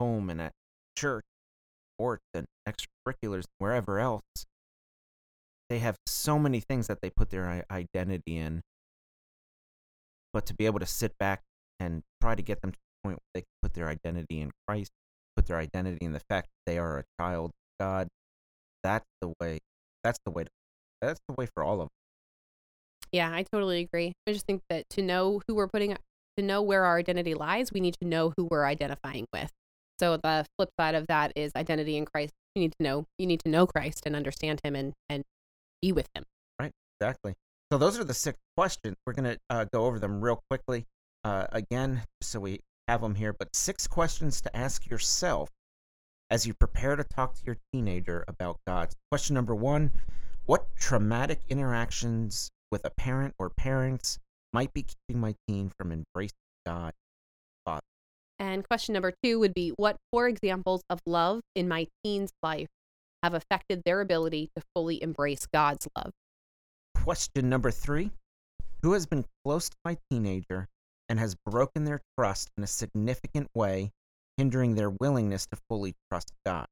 home 0.00 0.30
and 0.30 0.40
at 0.40 0.52
church, 0.96 1.24
sports 1.94 2.24
and 2.32 2.46
extracurriculars, 2.66 3.44
wherever 3.58 3.98
else. 3.98 4.22
They 5.68 5.80
have 5.80 5.96
so 6.06 6.38
many 6.38 6.60
things 6.60 6.86
that 6.86 7.00
they 7.02 7.10
put 7.10 7.28
their 7.28 7.64
identity 7.70 8.38
in. 8.38 8.62
But 10.32 10.46
to 10.46 10.54
be 10.54 10.64
able 10.64 10.80
to 10.80 10.86
sit 10.86 11.12
back 11.18 11.42
and 11.78 12.02
try 12.22 12.34
to 12.34 12.42
get 12.42 12.62
them 12.62 12.72
to 12.72 12.78
the 12.78 13.08
point 13.08 13.18
where 13.18 13.30
they 13.34 13.40
can 13.42 13.56
put 13.62 13.74
their 13.74 13.88
identity 13.88 14.40
in 14.40 14.50
Christ, 14.66 14.92
put 15.36 15.46
their 15.46 15.58
identity 15.58 16.06
in 16.06 16.12
the 16.12 16.22
fact 16.30 16.48
that 16.48 16.72
they 16.72 16.78
are 16.78 16.98
a 16.98 17.04
child 17.20 17.50
of 17.50 17.84
God, 17.84 18.08
that's 18.82 19.04
the 19.20 19.32
way. 19.40 19.58
That's 20.02 20.18
the 20.24 20.30
way. 20.30 20.44
To, 20.44 20.50
that's 21.02 21.20
the 21.28 21.34
way 21.36 21.46
for 21.54 21.62
all 21.62 21.80
of. 21.82 21.86
Us. 21.86 22.03
Yeah, 23.14 23.30
I 23.32 23.44
totally 23.44 23.78
agree. 23.78 24.12
I 24.26 24.32
just 24.32 24.44
think 24.44 24.62
that 24.70 24.90
to 24.90 25.00
know 25.00 25.40
who 25.46 25.54
we're 25.54 25.68
putting, 25.68 25.96
to 26.36 26.42
know 26.42 26.60
where 26.62 26.84
our 26.84 26.98
identity 26.98 27.34
lies, 27.34 27.70
we 27.72 27.78
need 27.78 27.94
to 28.02 28.08
know 28.08 28.32
who 28.36 28.48
we're 28.50 28.66
identifying 28.66 29.26
with. 29.32 29.52
So 30.00 30.16
the 30.16 30.44
flip 30.58 30.70
side 30.80 30.96
of 30.96 31.06
that 31.06 31.30
is 31.36 31.52
identity 31.54 31.96
in 31.96 32.06
Christ. 32.06 32.32
You 32.56 32.62
need 32.62 32.72
to 32.80 32.82
know, 32.82 33.04
you 33.20 33.28
need 33.28 33.38
to 33.44 33.50
know 33.52 33.68
Christ 33.68 34.02
and 34.04 34.16
understand 34.16 34.62
Him 34.64 34.74
and 34.74 34.94
and 35.08 35.22
be 35.80 35.92
with 35.92 36.08
Him. 36.12 36.24
Right. 36.58 36.72
Exactly. 36.98 37.34
So 37.70 37.78
those 37.78 38.00
are 38.00 38.02
the 38.02 38.14
six 38.14 38.36
questions. 38.56 38.96
We're 39.06 39.12
gonna 39.12 39.36
uh, 39.48 39.66
go 39.72 39.84
over 39.84 40.00
them 40.00 40.20
real 40.20 40.42
quickly 40.50 40.84
uh, 41.22 41.46
again, 41.52 42.02
so 42.20 42.40
we 42.40 42.62
have 42.88 43.00
them 43.00 43.14
here. 43.14 43.32
But 43.32 43.54
six 43.54 43.86
questions 43.86 44.40
to 44.40 44.56
ask 44.56 44.90
yourself 44.90 45.50
as 46.30 46.48
you 46.48 46.54
prepare 46.54 46.96
to 46.96 47.04
talk 47.04 47.34
to 47.34 47.46
your 47.46 47.58
teenager 47.72 48.24
about 48.26 48.58
God. 48.66 48.88
Question 49.12 49.34
number 49.34 49.54
one: 49.54 49.92
What 50.46 50.74
traumatic 50.74 51.42
interactions 51.48 52.50
with 52.74 52.84
a 52.84 52.90
parent 52.90 53.32
or 53.38 53.48
parents 53.50 54.18
might 54.52 54.72
be 54.72 54.82
keeping 54.82 55.20
my 55.20 55.32
teen 55.46 55.70
from 55.78 55.92
embracing 55.92 56.34
God? 56.66 56.92
And 58.40 58.66
question 58.66 58.94
number 58.94 59.14
two 59.22 59.38
would 59.38 59.54
be, 59.54 59.70
what 59.76 59.96
four 60.10 60.26
examples 60.26 60.82
of 60.90 60.98
love 61.06 61.40
in 61.54 61.68
my 61.68 61.86
teen's 62.02 62.32
life 62.42 62.66
have 63.22 63.32
affected 63.32 63.82
their 63.84 64.00
ability 64.00 64.50
to 64.56 64.62
fully 64.74 65.00
embrace 65.00 65.46
God's 65.54 65.86
love? 65.96 66.10
Question 66.96 67.48
number 67.48 67.70
three 67.70 68.10
Who 68.82 68.92
has 68.94 69.06
been 69.06 69.24
close 69.44 69.68
to 69.68 69.76
my 69.84 69.96
teenager 70.10 70.66
and 71.08 71.20
has 71.20 71.36
broken 71.46 71.84
their 71.84 72.00
trust 72.18 72.48
in 72.58 72.64
a 72.64 72.66
significant 72.66 73.50
way, 73.54 73.92
hindering 74.36 74.74
their 74.74 74.90
willingness 74.90 75.46
to 75.46 75.58
fully 75.68 75.94
trust 76.10 76.32
God? 76.44 76.66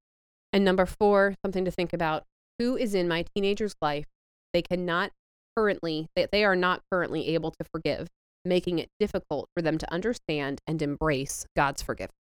And 0.52 0.64
number 0.64 0.85
four, 0.85 1.37
something 1.44 1.64
to 1.64 1.71
think 1.71 1.92
about: 1.92 2.25
who 2.59 2.76
is 2.76 2.92
in 2.92 3.06
my 3.06 3.25
teenager's 3.37 3.76
life 3.80 4.06
they 4.52 4.62
cannot 4.62 5.12
currently, 5.56 6.09
that 6.16 6.30
they 6.32 6.44
are 6.44 6.56
not 6.56 6.82
currently 6.90 7.28
able 7.35 7.50
to 7.50 7.64
forgive, 7.73 8.09
making 8.44 8.78
it 8.78 8.88
difficult 8.99 9.49
for 9.56 9.62
them 9.62 9.78
to 9.78 9.92
understand 9.92 10.61
and 10.66 10.80
embrace 10.82 11.47
God's 11.56 11.82
forgiveness. 11.82 12.16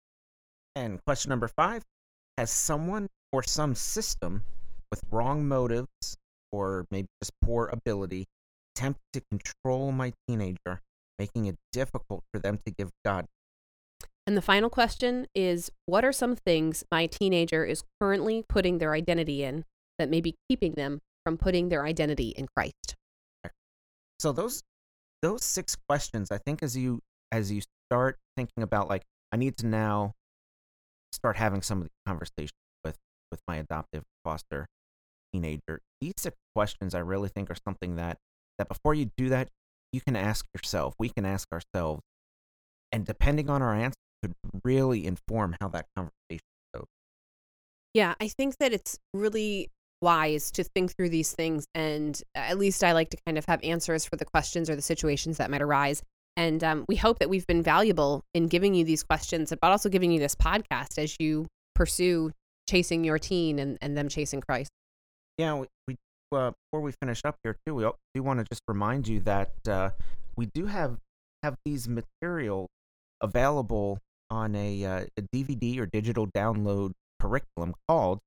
And 0.77 1.05
question 1.05 1.31
number 1.31 1.49
five 1.49 1.83
Has 2.39 2.51
someone 2.51 3.09
or 3.33 3.43
some 3.43 3.75
system 3.75 4.45
with 4.91 5.03
wrong 5.11 5.47
motives 5.47 6.17
or 6.53 6.87
maybe 6.91 7.09
just 7.23 7.33
poor 7.43 7.69
ability 7.73 8.27
attempted 8.75 9.03
to 9.13 9.23
control 9.31 9.93
my 9.93 10.13
teenager, 10.27 10.81
making 11.19 11.47
it 11.47 11.57
difficult 11.73 12.23
for 12.33 12.41
them 12.41 12.59
to 12.65 12.73
give 12.73 12.91
God? 13.05 13.27
And 14.27 14.37
the 14.37 14.43
final 14.43 14.71
question 14.71 15.27
is 15.35 15.71
what 15.87 16.05
are 16.05 16.13
some 16.13 16.37
things 16.37 16.85
my 16.91 17.07
teenager 17.07 17.65
is 17.65 17.83
currently 18.01 18.45
putting 18.49 18.79
their 18.79 18.93
identity 18.93 19.43
in 19.43 19.65
that 19.99 20.09
may 20.09 20.21
be 20.21 20.37
keeping 20.49 20.75
them 20.75 21.01
from 21.25 21.37
putting 21.37 21.69
their 21.69 21.85
identity 21.85 22.29
in 22.37 22.47
Christ? 22.55 22.97
So 24.21 24.33
those 24.33 24.63
those 25.23 25.43
six 25.43 25.77
questions, 25.89 26.31
I 26.31 26.37
think 26.37 26.63
as 26.63 26.77
you 26.77 27.01
as 27.33 27.51
you 27.51 27.63
start 27.89 28.19
thinking 28.37 28.63
about 28.63 28.87
like 28.87 29.03
I 29.33 29.39
need 29.39 29.57
to 29.59 29.67
now 29.67 30.13
start 31.11 31.39
having 31.39 31.63
some 31.63 31.79
of 31.79 31.85
these 31.85 32.03
conversations 32.07 32.53
with 32.85 32.99
with 33.31 33.41
my 33.49 33.57
adoptive 33.57 34.03
foster 34.23 34.67
teenager. 35.33 35.81
These 36.03 36.13
six 36.19 36.37
questions 36.55 36.95
I 36.95 36.99
really 36.99 37.31
think 37.31 37.51
are 37.51 37.57
something 37.67 37.97
that 37.97 38.19
that 38.59 38.69
before 38.69 38.93
you 38.93 39.11
do 39.17 39.31
that, 39.31 39.49
you 39.91 40.03
can 40.03 40.17
ask 40.17 40.45
yourself, 40.55 40.93
we 40.99 41.09
can 41.09 41.25
ask 41.25 41.49
ourselves, 41.51 42.03
and 42.93 43.07
depending 43.07 43.49
on 43.49 43.63
our 43.63 43.75
answer 43.75 43.97
could 44.23 44.35
really 44.65 45.07
inform 45.07 45.57
how 45.63 45.69
that 45.69 45.87
conversation 45.97 46.45
goes. 46.75 46.85
Yeah, 47.95 48.17
I 48.21 48.29
think 48.29 48.59
that 48.59 48.75
it's 48.75 48.99
really 49.15 49.71
wise 50.03 50.51
to 50.53 50.65
think 50.65 50.95
through 50.97 51.11
these 51.11 51.33
things. 51.33 51.67
And 51.75 52.21
at 52.35 52.59
least 52.59 52.83
I 52.83 52.93
like 52.93 53.11
to 53.11 53.17
kind 53.27 53.39
of 53.39 53.45
have 53.47 53.61
answers 53.63 54.05
for 54.05 54.17
the 54.17 54.25
questions 54.25 54.71
or 54.71 54.77
the 54.77 54.83
situations 54.83 55.39
that 55.39 55.51
might 55.51 55.63
arise. 55.63 56.03
And 56.37 56.63
um, 56.65 56.85
we 56.89 56.97
hope 56.97 57.19
that 57.19 57.29
we've 57.29 57.47
been 57.47 57.63
valuable 57.63 58.23
in 58.35 58.49
giving 58.49 58.75
you 58.75 58.85
these 58.85 59.03
questions, 59.03 59.53
but 59.61 59.71
also 59.71 59.89
giving 59.89 60.11
you 60.11 60.21
this 60.21 60.35
podcast 60.35 60.99
as 60.99 61.17
you 61.19 61.47
pursue 61.75 62.33
chasing 62.69 63.05
your 63.05 63.19
teen 63.19 63.59
and, 63.59 63.77
and 63.81 63.97
them 63.97 64.09
chasing 64.09 64.41
Christ. 64.41 64.71
Yeah, 65.39 65.55
we, 65.55 65.67
we 65.89 65.97
uh, 66.33 66.53
before 66.71 66.83
we 66.83 66.93
finish 67.03 67.23
up 67.25 67.37
here 67.43 67.57
too, 67.67 67.75
we 67.75 67.91
do 68.15 68.23
want 68.23 68.39
to 68.39 68.47
just 68.51 68.63
remind 68.69 69.09
you 69.09 69.21
that 69.21 69.51
uh, 69.69 69.91
we 70.37 70.47
do 70.47 70.67
have 70.67 70.99
have 71.43 71.57
these 71.65 71.89
materials 71.89 72.69
available 73.21 73.99
on 74.31 74.55
a, 74.55 74.85
uh, 74.85 75.05
a 75.17 75.23
DVD 75.35 75.79
or 75.79 75.87
digital 75.87 76.27
download 76.27 76.93
curriculum 77.19 77.75
called, 77.89 78.21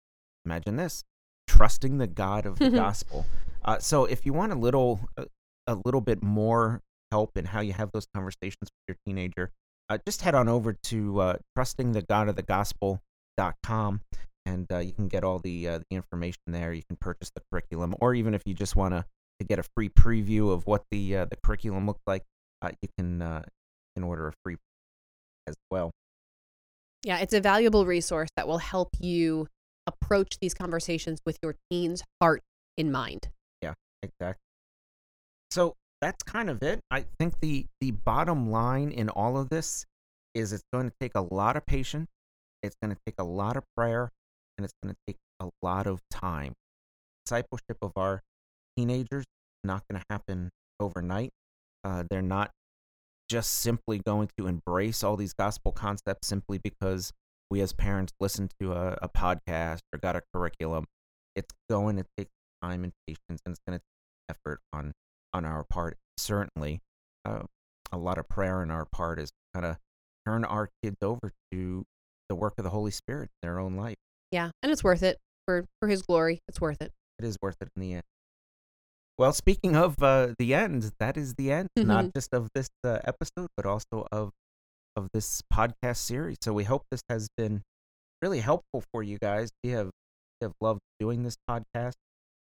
imagine 0.46 0.76
this, 0.76 1.04
"Trusting 1.48 1.98
the 1.98 2.08
God 2.08 2.46
of 2.46 2.60
the 2.60 2.70
Gospel." 2.70 3.26
Uh, 3.64 3.80
so, 3.80 4.04
if 4.06 4.26
you 4.26 4.34
want 4.34 4.52
a 4.52 4.56
little 4.56 5.00
uh, 5.18 5.26
a 5.68 5.78
little 5.86 6.02
bit 6.02 6.22
more 6.22 6.82
help 7.12 7.38
in 7.38 7.46
how 7.46 7.62
you 7.62 7.72
have 7.74 7.92
those 7.94 8.08
conversations 8.14 8.58
with 8.62 8.70
your 8.88 8.98
teenager, 9.06 9.52
uh, 9.90 9.98
just 10.06 10.22
head 10.22 10.36
on 10.36 10.50
over 10.50 10.74
to 10.74 11.22
uh, 11.22 11.38
trustingthegodofthegospel.com 11.58 14.02
and 14.46 14.72
uh, 14.72 14.80
you 14.80 14.92
can 14.92 15.08
get 15.08 15.24
all 15.24 15.40
the 15.40 15.68
uh, 15.68 15.80
the 15.90 15.96
information 15.96 16.42
there. 16.48 16.74
You 16.74 16.84
can 16.84 16.98
purchase 16.98 17.32
the 17.34 17.42
curriculum, 17.52 17.96
or 18.00 18.14
even 18.14 18.34
if 18.34 18.44
you 18.46 18.54
just 18.54 18.76
want 18.76 18.94
to 18.94 19.06
to 19.40 19.46
get 19.46 19.60
a 19.60 19.64
free 19.76 19.90
preview 19.90 20.52
of 20.52 20.68
what 20.68 20.84
the 20.92 21.18
uh, 21.18 21.26
the 21.26 21.38
curriculum 21.44 21.86
looks 21.86 22.02
like, 22.06 22.24
uh, 22.62 22.72
you 22.82 22.90
can 22.98 23.22
uh, 23.22 23.44
can 23.96 24.04
order 24.04 24.28
a 24.28 24.34
free 24.44 24.58
as 25.48 25.56
well. 25.72 25.92
Yeah, 27.04 27.20
it's 27.20 27.34
a 27.34 27.42
valuable 27.42 27.86
resource 27.86 28.30
that 28.38 28.48
will 28.48 28.60
help 28.60 28.90
you 29.00 29.48
approach 29.88 30.38
these 30.42 30.54
conversations 30.54 31.20
with 31.26 31.38
your 31.42 31.56
teen's 31.70 32.04
heart 32.22 32.42
in 32.78 32.92
mind. 32.92 33.30
Yeah, 33.62 33.74
exactly. 34.02 34.42
So 35.52 35.76
that's 36.02 36.24
kind 36.24 36.50
of 36.50 36.62
it. 36.64 36.80
I 36.92 37.06
think 37.20 37.40
the 37.40 37.68
the 37.80 37.92
bottom 37.92 38.50
line 38.50 38.92
in 38.92 39.10
all 39.10 39.38
of 39.38 39.50
this 39.50 39.86
is 40.34 40.52
it's 40.52 40.64
going 40.74 40.90
to 40.90 40.96
take 41.00 41.16
a 41.16 41.22
lot 41.22 41.56
of 41.56 41.66
patience, 41.66 42.10
it's 42.62 42.76
going 42.82 42.94
to 42.94 43.00
take 43.06 43.16
a 43.20 43.24
lot 43.24 43.56
of 43.56 43.64
prayer, 43.76 44.10
and 44.58 44.66
it's 44.66 44.74
going 44.82 44.94
to 44.94 45.00
take 45.08 45.18
a 45.40 45.50
lot 45.62 45.88
of 45.88 46.02
time. 46.10 46.54
Discipleship 47.26 47.78
of 47.82 47.92
our 47.96 48.22
teenagers 48.76 49.26
not 49.64 49.84
going 49.90 50.02
to 50.02 50.06
happen 50.10 50.50
overnight. 50.80 51.32
Uh, 51.84 52.04
they're 52.10 52.22
not 52.22 52.52
just 53.30 53.52
simply 53.62 54.00
going 54.00 54.30
to 54.38 54.48
embrace 54.48 55.04
all 55.04 55.16
these 55.16 55.34
gospel 55.34 55.72
concepts 55.72 56.28
simply 56.28 56.58
because 56.58 57.12
we 57.54 57.62
as 57.62 57.72
parents 57.72 58.12
listen 58.20 58.50
to 58.60 58.74
a, 58.74 58.98
a 59.04 59.08
podcast 59.08 59.82
or 59.94 60.00
got 60.00 60.16
a 60.16 60.24
curriculum. 60.34 60.86
It's 61.36 61.54
going 61.70 61.98
to 61.98 62.06
take 62.18 62.30
time 62.64 62.84
and 62.84 62.92
patience, 63.06 63.42
and 63.46 63.54
it's 63.54 63.60
going 63.68 63.78
to 63.78 63.84
take 63.84 64.36
effort 64.36 64.60
on 64.74 64.92
on 65.36 65.46
our 65.46 65.64
part. 65.64 65.98
Certainly, 66.18 66.82
uh, 67.26 67.44
a 67.92 67.98
lot 67.98 68.18
of 68.18 68.28
prayer 68.28 68.62
on 68.62 68.72
our 68.72 68.86
part 68.86 69.20
is 69.20 69.30
kind 69.54 69.68
of 69.68 69.78
turn 70.26 70.46
our 70.46 70.70
kids 70.82 70.98
over 71.04 71.32
to 71.52 71.86
the 72.28 72.34
work 72.34 72.56
of 72.58 72.64
the 72.64 72.72
Holy 72.72 72.90
Spirit 72.90 73.30
in 73.44 73.48
their 73.48 73.60
own 73.60 73.76
life. 73.76 73.98
Yeah, 74.32 74.50
and 74.64 74.72
it's 74.72 74.84
worth 74.84 75.04
it 75.04 75.20
for 75.46 75.66
for 75.80 75.88
His 75.88 76.02
glory. 76.02 76.42
It's 76.48 76.60
worth 76.60 76.82
it. 76.82 76.92
It 77.20 77.26
is 77.26 77.38
worth 77.40 77.58
it 77.62 77.70
in 77.76 77.84
the 77.84 77.94
end. 77.94 78.04
Well, 79.20 79.32
speaking 79.32 79.76
of 79.76 80.02
uh, 80.02 80.30
the 80.40 80.56
end, 80.56 80.92
that 81.00 81.18
is 81.18 81.36
the 81.36 81.52
end, 81.52 81.70
not 81.78 82.12
just 82.16 82.34
of 82.34 82.50
this 82.56 82.70
uh, 82.84 82.98
episode, 83.04 83.50
but 83.56 83.68
also 83.68 84.08
of 84.12 84.32
of 84.96 85.10
this 85.14 85.42
podcast 85.54 85.98
series. 85.98 86.38
So 86.42 86.54
we 86.54 86.64
hope 86.64 86.84
this 86.92 87.04
has 87.10 87.30
been 87.38 87.64
really 88.22 88.40
helpful 88.40 88.84
for 88.92 89.04
you 89.04 89.18
guys. 89.18 89.52
We 89.64 89.72
have 89.72 89.90
we 90.40 90.46
have 90.46 90.54
loved 90.62 90.82
doing 91.00 91.24
this 91.24 91.36
podcast. 91.50 91.94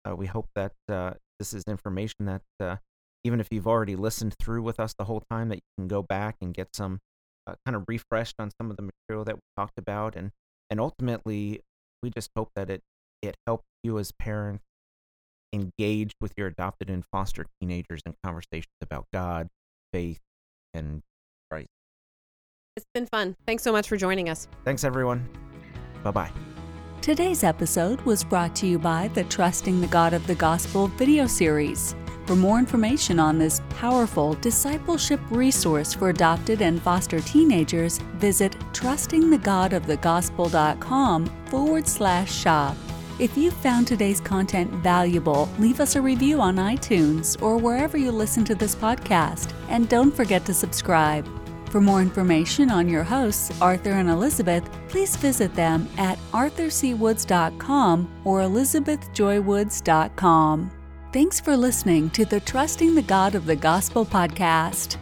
Uh, 0.08 0.14
we 0.16 0.26
hope 0.26 0.48
that 0.54 0.72
uh, 0.88 1.12
this 1.38 1.52
is 1.54 1.64
information 1.66 2.26
that 2.26 2.42
uh, 2.60 2.76
even 3.24 3.40
if 3.40 3.48
you've 3.50 3.66
already 3.66 3.96
listened 3.96 4.34
through 4.40 4.62
with 4.62 4.78
us 4.78 4.94
the 4.98 5.04
whole 5.04 5.22
time, 5.30 5.48
that 5.48 5.56
you 5.56 5.62
can 5.78 5.88
go 5.88 6.02
back 6.02 6.36
and 6.40 6.54
get 6.54 6.68
some 6.74 6.98
uh, 7.46 7.54
kind 7.64 7.74
of 7.76 7.84
refreshed 7.88 8.36
on 8.38 8.50
some 8.60 8.70
of 8.70 8.76
the 8.76 8.82
material 8.82 9.24
that 9.24 9.36
we 9.36 9.40
talked 9.56 9.78
about, 9.78 10.14
and 10.16 10.30
and 10.70 10.80
ultimately, 10.80 11.60
we 12.02 12.10
just 12.10 12.30
hope 12.36 12.50
that 12.54 12.70
it 12.70 12.82
it 13.22 13.36
helps 13.46 13.64
you 13.82 13.98
as 13.98 14.12
parents 14.12 14.64
engage 15.52 16.12
with 16.20 16.32
your 16.36 16.48
adopted 16.48 16.90
and 16.90 17.04
foster 17.12 17.46
teenagers 17.60 18.00
in 18.04 18.14
conversations 18.24 18.74
about 18.82 19.06
God, 19.12 19.48
faith, 19.92 20.20
and 20.74 21.02
been 22.94 23.06
fun. 23.06 23.34
Thanks 23.44 23.64
so 23.64 23.72
much 23.72 23.88
for 23.88 23.96
joining 23.96 24.28
us. 24.28 24.46
Thanks, 24.64 24.84
everyone. 24.84 25.28
Bye 26.04 26.12
bye. 26.12 26.30
Today's 27.02 27.42
episode 27.44 28.00
was 28.02 28.24
brought 28.24 28.54
to 28.56 28.66
you 28.66 28.78
by 28.78 29.08
the 29.08 29.24
Trusting 29.24 29.80
the 29.80 29.88
God 29.88 30.14
of 30.14 30.26
the 30.26 30.36
Gospel 30.36 30.86
video 30.86 31.26
series. 31.26 31.94
For 32.24 32.36
more 32.36 32.58
information 32.58 33.20
on 33.20 33.38
this 33.38 33.60
powerful 33.68 34.32
discipleship 34.34 35.20
resource 35.28 35.92
for 35.92 36.08
adopted 36.08 36.62
and 36.62 36.80
foster 36.80 37.20
teenagers, 37.20 37.98
visit 38.14 38.52
trustingthegodofthegospel.com 38.72 41.26
forward 41.46 41.86
slash 41.86 42.32
shop. 42.32 42.76
If 43.18 43.36
you 43.36 43.50
found 43.50 43.86
today's 43.86 44.20
content 44.20 44.70
valuable, 44.70 45.50
leave 45.58 45.80
us 45.80 45.96
a 45.96 46.00
review 46.00 46.40
on 46.40 46.56
iTunes 46.56 47.36
or 47.42 47.58
wherever 47.58 47.98
you 47.98 48.10
listen 48.10 48.44
to 48.46 48.54
this 48.54 48.74
podcast. 48.74 49.52
And 49.68 49.86
don't 49.88 50.14
forget 50.14 50.46
to 50.46 50.54
subscribe. 50.54 51.28
For 51.74 51.80
more 51.80 52.00
information 52.00 52.70
on 52.70 52.88
your 52.88 53.02
hosts, 53.02 53.50
Arthur 53.60 53.94
and 53.94 54.08
Elizabeth, 54.08 54.62
please 54.86 55.16
visit 55.16 55.52
them 55.56 55.88
at 55.98 56.20
arthurcwoods.com 56.30 58.20
or 58.22 58.42
elizabethjoywoods.com. 58.42 60.70
Thanks 61.12 61.40
for 61.40 61.56
listening 61.56 62.10
to 62.10 62.24
the 62.24 62.38
Trusting 62.38 62.94
the 62.94 63.02
God 63.02 63.34
of 63.34 63.46
the 63.46 63.56
Gospel 63.56 64.06
podcast. 64.06 64.98